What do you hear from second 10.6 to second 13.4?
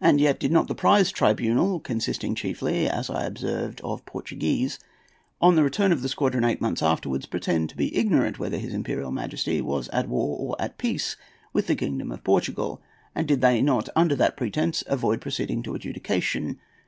at peace with the kingdom of Portugal? And did